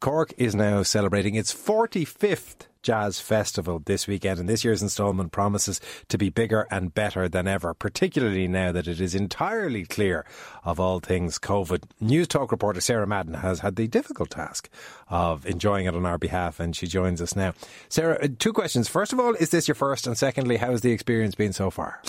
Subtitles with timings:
[0.00, 5.78] Cork is now celebrating its 45th Jazz Festival this weekend, and this year's instalment promises
[6.08, 10.24] to be bigger and better than ever, particularly now that it is entirely clear
[10.64, 11.82] of all things COVID.
[12.02, 14.70] Newstalk reporter Sarah Madden has had the difficult task
[15.10, 17.52] of enjoying it on our behalf, and she joins us now.
[17.90, 18.88] Sarah, uh, two questions.
[18.88, 20.06] First of all, is this your first?
[20.06, 22.00] And secondly, how has the experience been so far?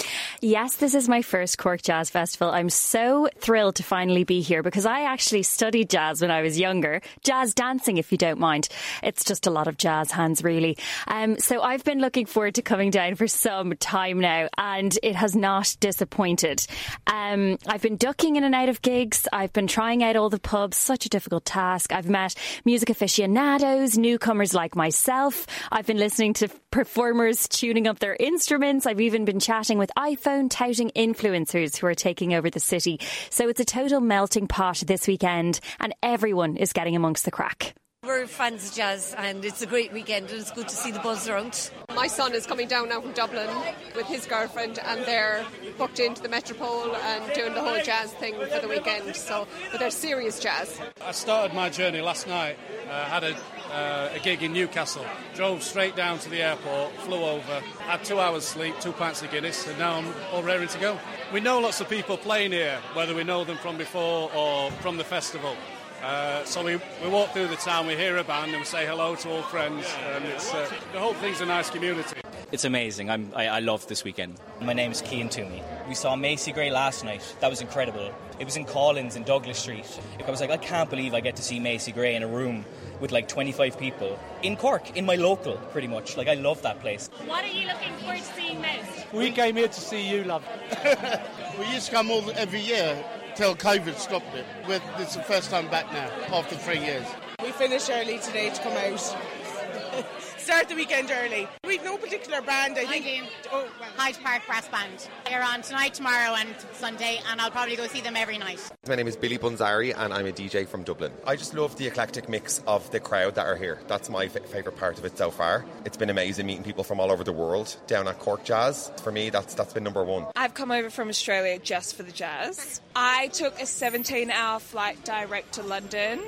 [0.43, 2.49] Yes, this is my first Cork Jazz Festival.
[2.49, 6.59] I'm so thrilled to finally be here because I actually studied jazz when I was
[6.59, 7.01] younger.
[7.23, 8.67] Jazz dancing, if you don't mind.
[9.03, 10.79] It's just a lot of jazz hands, really.
[11.07, 15.15] Um, so I've been looking forward to coming down for some time now, and it
[15.15, 16.65] has not disappointed.
[17.05, 19.27] Um, I've been ducking in and out of gigs.
[19.31, 20.75] I've been trying out all the pubs.
[20.75, 21.91] Such a difficult task.
[21.93, 22.33] I've met
[22.65, 25.45] music aficionados, newcomers like myself.
[25.71, 28.85] I've been listening to performers tuning up their instruments.
[28.85, 32.99] I've even been chatting with iPhone touting influencers who are taking over the city.
[33.29, 37.75] So it's a total melting pot this weekend, and everyone is getting amongst the crack.
[38.03, 40.97] We're fans of jazz and it's a great weekend and it's good to see the
[41.01, 41.69] buzz around.
[41.95, 43.47] My son is coming down now from Dublin
[43.95, 45.45] with his girlfriend and they're
[45.77, 49.15] booked into the Metropole and doing the whole jazz thing for the weekend.
[49.15, 50.81] So, but they're serious jazz.
[51.05, 52.57] I started my journey last night.
[52.89, 53.35] Uh, had a,
[53.71, 55.05] uh, a gig in Newcastle.
[55.35, 59.31] Drove straight down to the airport, flew over, had two hours sleep, two pints of
[59.31, 60.99] Guinness, and now I'm all raring to go.
[61.33, 64.97] We know lots of people playing here, whether we know them from before or from
[64.97, 65.55] the festival.
[66.03, 68.85] Uh, so we, we walk through the town, we hear a band, and we say
[68.85, 72.19] hello to all friends, and it's uh, the whole thing's a nice community.
[72.51, 73.09] It's amazing.
[73.09, 74.35] I'm, I, I love this weekend.
[74.59, 75.63] My name is Kean Toomey.
[75.91, 77.21] We saw Macy Gray last night.
[77.41, 78.13] That was incredible.
[78.39, 79.99] It was in Coughlan's in Douglas Street.
[80.25, 82.63] I was like, I can't believe I get to see Macy Gray in a room
[83.01, 86.15] with like 25 people in Cork, in my local, pretty much.
[86.15, 87.09] Like, I love that place.
[87.25, 89.11] What are you looking forward to seeing most?
[89.11, 90.45] We came here to see you, love.
[91.59, 93.03] we used to come all every year
[93.35, 94.45] till COVID stopped it.
[94.65, 97.05] We're, it's the first time back now after three years.
[97.43, 100.05] We finished early today to come out.
[100.37, 101.49] Start the weekend early.
[101.71, 103.29] We've no particular band, I think.
[103.49, 103.89] Oh, well.
[103.95, 105.07] Hyde Park Brass Band.
[105.25, 108.59] They're on tonight, tomorrow, and Sunday, and I'll probably go see them every night.
[108.89, 111.13] My name is Billy Bunzari, and I'm a DJ from Dublin.
[111.25, 113.79] I just love the eclectic mix of the crowd that are here.
[113.87, 115.63] That's my f- favourite part of it so far.
[115.85, 118.91] It's been amazing meeting people from all over the world down at Cork Jazz.
[119.01, 120.25] For me, that's that's been number one.
[120.35, 122.81] I've come over from Australia just for the jazz.
[122.97, 126.19] I took a 17 hour flight direct to London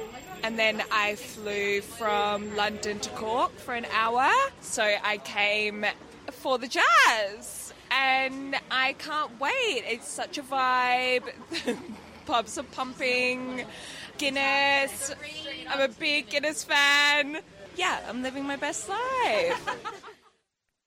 [0.43, 4.29] and then I flew from London to Cork for an hour.
[4.59, 5.85] So I came
[6.31, 9.83] for the jazz, and I can't wait.
[9.87, 11.23] It's such a vibe.
[12.25, 13.65] Pubs are pumping.
[14.17, 15.13] Guinness.
[15.69, 17.39] I'm a big Guinness fan.
[17.75, 20.03] Yeah, I'm living my best life.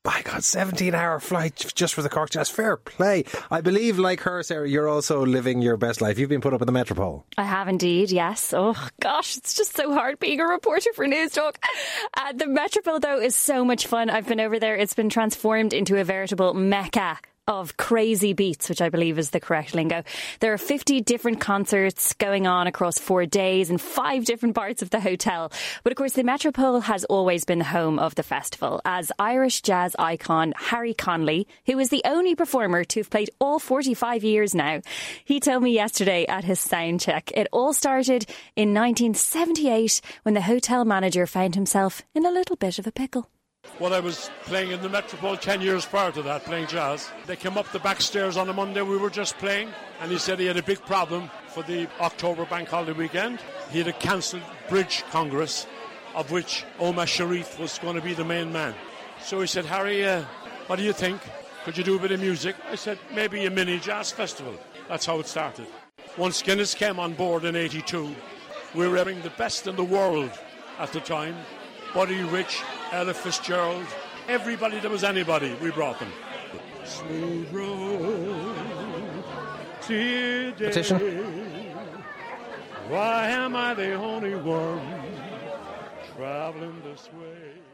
[0.07, 2.49] by God, 17 hour flight just for the Cork Jazz.
[2.49, 3.25] Fair play.
[3.51, 6.17] I believe, like her, Sarah, you're also living your best life.
[6.17, 7.27] You've been put up in the Metropole.
[7.37, 8.55] I have indeed, yes.
[8.57, 11.57] Oh, gosh, it's just so hard being a reporter for Newstalk.
[12.17, 14.09] Uh, the Metropole, though, is so much fun.
[14.09, 14.77] I've been over there.
[14.77, 19.41] It's been transformed into a veritable mecca of crazy beats, which I believe is the
[19.41, 20.03] correct lingo.
[20.41, 24.91] There are 50 different concerts going on across four days in five different parts of
[24.91, 25.53] the hotel.
[25.83, 29.63] But of course, the Metropole has always been the home of the festival, as Irish
[29.63, 34.55] jazz icon Harry Conley, who is the only performer to have played all 45 years
[34.55, 34.81] now,
[35.25, 38.27] he told me yesterday at his sound check it all started
[38.57, 43.29] in 1978 when the hotel manager found himself in a little bit of a pickle.
[43.79, 47.37] When I was playing in the Metropole 10 years prior to that, playing jazz, they
[47.37, 49.69] came up the back stairs on a Monday we were just playing,
[50.01, 53.39] and he said he had a big problem for the October bank holiday weekend.
[53.71, 55.67] He had a cancelled bridge congress,
[56.15, 58.75] of which Omar Sharif was going to be the main man.
[59.23, 60.25] So he said, Harry, uh,
[60.69, 61.21] what do you think?
[61.65, 62.57] Could you do a bit of music?
[62.71, 64.55] I said, maybe a mini jazz festival.
[64.89, 65.67] That's how it started.
[66.17, 68.15] Once Guinness came on board in 82,
[68.75, 70.31] we were having the best in the world
[70.79, 71.37] at the time.
[71.93, 73.87] Buddy Rich, Ella Fitzgerald,
[74.29, 76.13] everybody that was anybody, we brought them.
[76.85, 79.25] Smooth road
[79.83, 80.67] today.
[80.67, 80.99] Petition.
[82.89, 84.81] Why am I the only one
[86.15, 87.66] traveling this way?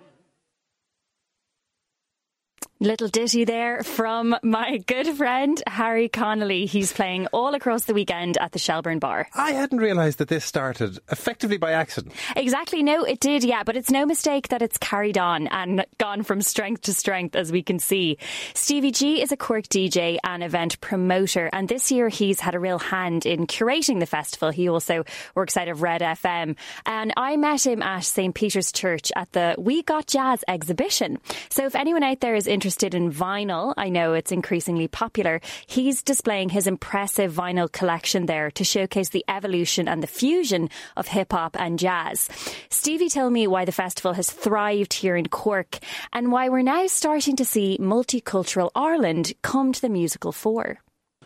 [2.82, 6.66] Little ditty there from my good friend Harry Connolly.
[6.66, 9.28] He's playing all across the weekend at the Shelburne Bar.
[9.34, 12.12] I hadn't realised that this started effectively by accident.
[12.34, 12.82] Exactly.
[12.82, 16.42] No, it did, yeah, but it's no mistake that it's carried on and gone from
[16.42, 18.18] strength to strength, as we can see.
[18.52, 22.58] Stevie G is a Cork DJ and event promoter, and this year he's had a
[22.58, 24.50] real hand in curating the festival.
[24.50, 25.04] He also
[25.36, 26.56] works out of Red FM.
[26.84, 28.34] And I met him at St.
[28.34, 31.18] Peter's Church at the We Got Jazz exhibition.
[31.48, 35.42] So if anyone out there is interested, interested in vinyl, I know it's increasingly popular.
[35.66, 41.06] He's displaying his impressive vinyl collection there to showcase the evolution and the fusion of
[41.08, 42.30] hip hop and jazz.
[42.70, 45.80] Stevie told me why the festival has thrived here in Cork
[46.14, 50.78] and why we're now starting to see multicultural Ireland come to the musical fore.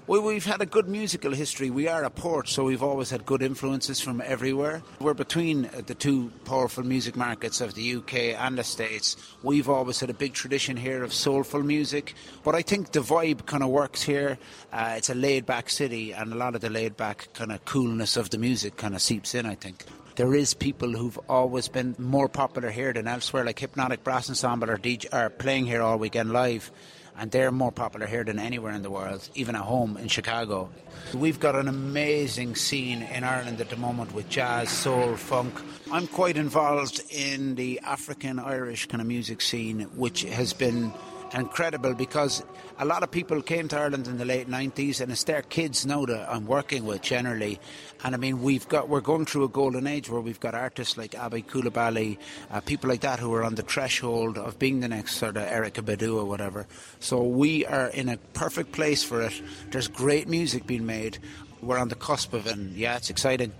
[0.08, 1.68] Well, we've had a good musical history.
[1.68, 4.84] We are a port, so we've always had good influences from everywhere.
[5.00, 9.16] We're between uh, the two powerful music markets of the UK and the States.
[9.42, 12.14] We've always had a big tradition here of soulful music,
[12.44, 14.38] but I think the vibe kind of works here.
[14.72, 17.64] Uh, it's a laid back city, and a lot of the laid back kind of
[17.64, 19.82] coolness of the music kind of seeps in, I think
[20.14, 24.70] there is people who've always been more popular here than elsewhere, like Hypnotic Brass Ensemble
[24.70, 26.70] are, DJ, are playing here all weekend live
[27.18, 30.68] and they're more popular here than anywhere in the world, even at home in Chicago.
[31.14, 35.54] We've got an amazing scene in Ireland at the moment with jazz, soul, funk.
[35.90, 40.92] I'm quite involved in the African Irish kind of music scene, which has been
[41.40, 42.42] incredible because
[42.78, 45.86] a lot of people came to Ireland in the late 90s and it's their kids
[45.86, 47.60] now that I'm working with generally.
[48.04, 50.96] And I mean we've got we're going through a golden age where we've got artists
[50.96, 52.18] like Aby Coulibaly
[52.50, 55.46] uh, people like that who are on the threshold of being the next sort of
[55.46, 56.66] Erykah Badu or whatever.
[57.00, 59.40] So we are in a perfect place for it.
[59.70, 61.18] There's great music being made.
[61.62, 63.52] We're on the cusp of it and yeah it's exciting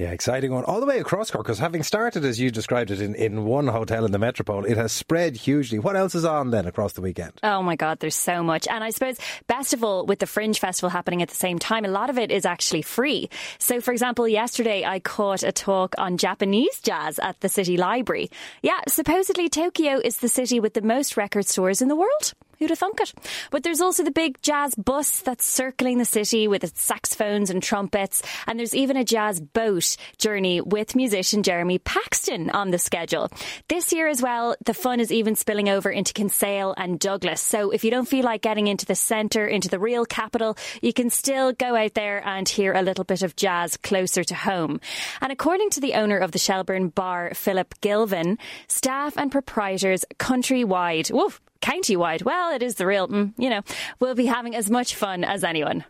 [0.00, 0.64] yeah, exciting one.
[0.64, 3.66] All the way across Cork, because having started, as you described it, in, in one
[3.66, 5.78] hotel in the Metropole, it has spread hugely.
[5.78, 7.32] What else is on then across the weekend?
[7.42, 8.66] Oh my God, there's so much.
[8.66, 11.84] And I suppose, best of all, with the Fringe Festival happening at the same time,
[11.84, 13.28] a lot of it is actually free.
[13.58, 18.30] So, for example, yesterday I caught a talk on Japanese jazz at the City Library.
[18.62, 22.32] Yeah, supposedly Tokyo is the city with the most record stores in the world.
[22.60, 23.14] Who'd have thunk it?
[23.50, 27.62] But there's also the big jazz bus that's circling the city with its saxophones and
[27.62, 28.22] trumpets.
[28.46, 33.30] And there's even a jazz boat journey with musician Jeremy Paxton on the schedule.
[33.68, 37.40] This year as well, the fun is even spilling over into Kinsale and Douglas.
[37.40, 40.92] So if you don't feel like getting into the centre, into the real capital, you
[40.92, 44.82] can still go out there and hear a little bit of jazz closer to home.
[45.22, 48.36] And according to the owner of the Shelburne Bar, Philip Gilvin,
[48.68, 53.62] staff and proprietors countrywide, woof, county-wide, well, it is the real, mm, you know,
[53.98, 55.84] we'll be having as much fun as anyone.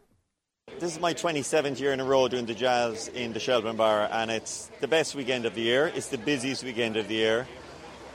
[0.79, 4.09] This is my 27th year in a row doing the jazz in the Shelburne Bar,
[4.11, 5.93] and it's the best weekend of the year.
[5.95, 7.47] It's the busiest weekend of the year.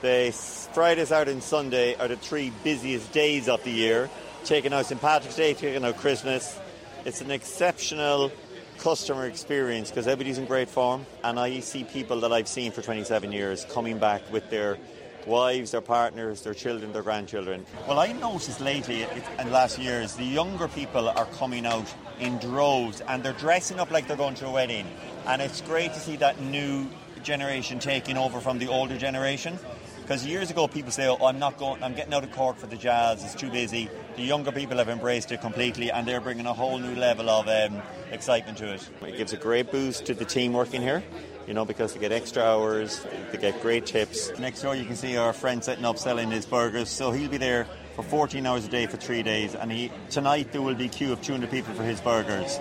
[0.01, 0.31] The
[0.73, 4.09] Friday, Saturday, and Sunday are the three busiest days of the year.
[4.45, 6.59] Taking out St Patrick's Day, taking out Christmas.
[7.05, 8.31] It's an exceptional
[8.79, 12.81] customer experience because everybody's in great form, and I see people that I've seen for
[12.81, 14.77] 27 years coming back with their
[15.25, 17.65] wives, their partners, their children, their grandchildren.
[17.87, 22.37] Well, I noticed lately in the last years, the younger people are coming out in
[22.37, 24.87] droves and they're dressing up like they're going to a wedding.
[25.25, 26.87] And it's great to see that new
[27.23, 29.57] generation taking over from the older generation.
[30.05, 31.81] Because years ago, people say, "Oh, I'm not going.
[31.81, 33.23] I'm getting out of Cork for the jazz.
[33.23, 36.77] It's too busy." The younger people have embraced it completely, and they're bringing a whole
[36.77, 37.81] new level of um,
[38.11, 38.87] excitement to it.
[39.01, 41.03] It gives a great boost to the team working here
[41.47, 44.31] you know, because they get extra hours, they get great tips.
[44.39, 47.37] Next door, you can see our friend setting up selling his burgers, so he'll be
[47.37, 49.53] there for 14 hours a day for three days.
[49.53, 52.57] And he, tonight, there will be a queue of 200 people for his burgers.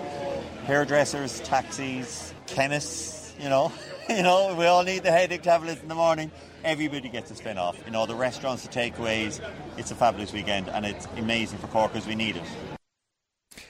[0.65, 3.71] Hairdressers, taxis, chemists, you know,
[4.09, 6.31] you know, we all need the headache tablets in the morning.
[6.63, 7.77] Everybody gets a spin off.
[7.85, 9.39] You know, the restaurants, the takeaways.
[9.77, 12.07] It's a fabulous weekend, and it's amazing for Corkers.
[12.07, 12.43] We need it.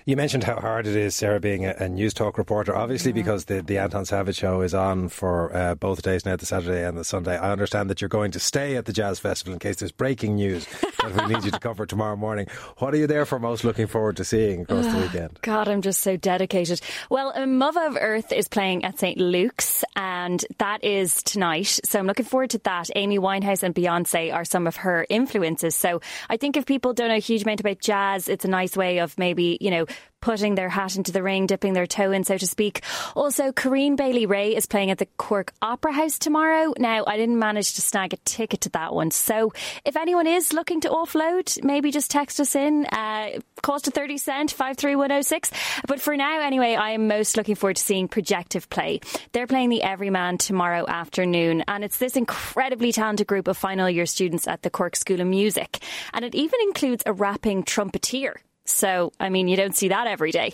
[0.07, 3.21] You mentioned how hard it is, Sarah, being a, a Newstalk reporter, obviously mm-hmm.
[3.21, 6.85] because the, the Anton Savage show is on for uh, both days now, the Saturday
[6.85, 7.35] and the Sunday.
[7.35, 10.35] I understand that you're going to stay at the Jazz Festival in case there's breaking
[10.35, 10.67] news
[11.01, 12.45] that we need you to cover tomorrow morning.
[12.77, 15.39] What are you there for most looking forward to seeing across the weekend?
[15.41, 16.81] God, I'm just so dedicated.
[17.09, 19.17] Well, Mother of Earth is playing at St.
[19.17, 21.79] Luke's, and that is tonight.
[21.83, 22.91] So I'm looking forward to that.
[22.95, 25.73] Amy Winehouse and Beyonce are some of her influences.
[25.73, 28.77] So I think if people don't know a huge amount about jazz, it's a nice
[28.77, 29.87] way of maybe, you know,
[30.25, 32.81] putting their hat into the ring, dipping their toe in, so to speak.
[33.15, 36.73] Also, Corinne Bailey Rae is playing at the Cork Opera House tomorrow.
[36.79, 39.11] Now, I didn't manage to snag a ticket to that one.
[39.11, 39.53] So,
[39.85, 42.87] if anyone is looking to offload, maybe just text us in.
[42.87, 45.51] Uh, cost a 30 cent, 53106.
[45.87, 49.01] But for now, anyway, I am most looking forward to seeing Projective play.
[49.31, 54.07] They're playing the Everyman tomorrow afternoon, and it's this incredibly talented group of final year
[54.07, 55.77] students at the Cork School of Music.
[56.15, 58.41] And it even includes a rapping trumpeter.
[58.65, 60.53] So, I mean, you don't see that every day.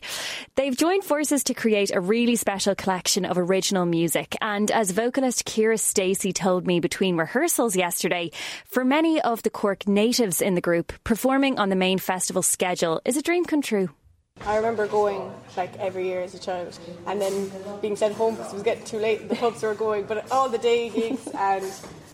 [0.56, 4.36] They've joined forces to create a really special collection of original music.
[4.41, 8.32] And as vocalist Kira Stacey told me between rehearsals yesterday,
[8.65, 13.01] for many of the Cork natives in the group, performing on the main festival schedule
[13.06, 13.89] is a dream come true.
[14.46, 17.51] I remember going like every year as a child and then
[17.82, 19.30] being sent home because it was getting too late.
[19.30, 21.63] The pubs were going, but all the day gigs and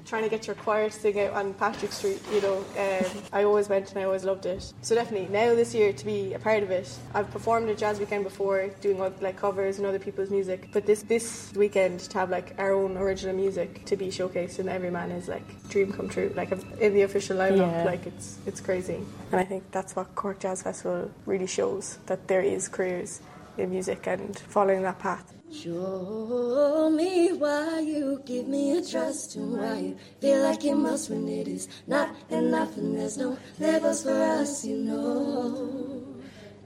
[0.08, 2.22] trying to get your choir to sing out on Patrick Street.
[2.34, 4.74] You know, um, I always went and I always loved it.
[4.82, 6.90] So definitely now this year to be a part of it.
[7.14, 10.70] I've performed at Jazz Weekend before, doing like covers and other people's music.
[10.72, 14.70] But this this weekend to have like our own original music to be showcased in
[14.70, 16.32] Everyman is like dream come true.
[16.36, 17.84] Like in the official lineup, Yeah.
[17.84, 19.00] like it's it's crazy.
[19.32, 23.22] And I think that's what Cork Jazz Festival really shows that there is careers
[23.58, 25.34] in music and following that path.
[25.50, 31.10] Show me why you give me a trust and why you feel like you must
[31.10, 36.04] when it is not enough and there's no labels for us, you know.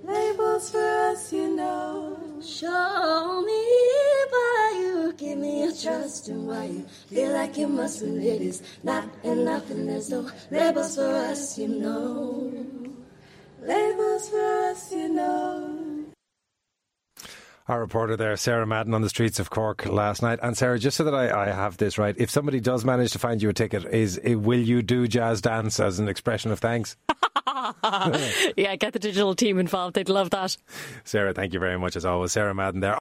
[0.04, 2.18] Labels for us, you know.
[2.42, 3.62] Show me
[4.32, 8.42] why you give me a trust and why you feel like you must when it
[8.42, 12.81] is not enough and there's no labels for us, you know.
[17.68, 20.40] Our reporter there, Sarah Madden, on the streets of Cork last night.
[20.42, 23.20] And Sarah, just so that I, I have this right, if somebody does manage to
[23.20, 26.98] find you a ticket, is will you do jazz dance as an expression of thanks?
[28.58, 29.96] yeah, get the digital team involved.
[29.96, 30.58] They'd love that.
[31.04, 32.32] Sarah, thank you very much as always.
[32.32, 32.90] Sarah Madden there.